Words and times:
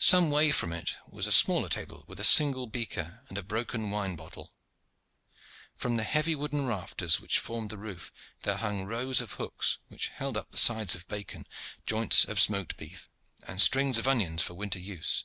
Some 0.00 0.30
way 0.30 0.50
from 0.50 0.72
it 0.72 0.96
was 1.06 1.26
a 1.26 1.30
smaller 1.30 1.68
table 1.68 2.02
with 2.06 2.18
a 2.18 2.24
single 2.24 2.66
beaker 2.66 3.20
and 3.28 3.36
a 3.36 3.42
broken 3.42 3.90
wine 3.90 4.16
bottle. 4.16 4.54
From 5.76 5.98
the 5.98 6.04
heavy 6.04 6.34
wooden 6.34 6.64
rafters 6.64 7.20
which 7.20 7.38
formed 7.38 7.68
the 7.68 7.76
roof 7.76 8.10
there 8.44 8.56
hung 8.56 8.84
rows 8.86 9.20
of 9.20 9.32
hooks 9.32 9.76
which 9.88 10.08
held 10.08 10.38
up 10.38 10.56
sides 10.56 10.94
of 10.94 11.06
bacon, 11.06 11.46
joints 11.84 12.24
of 12.24 12.40
smoked 12.40 12.78
beef, 12.78 13.10
and 13.46 13.60
strings 13.60 13.98
of 13.98 14.08
onions 14.08 14.40
for 14.40 14.54
winter 14.54 14.78
use. 14.78 15.24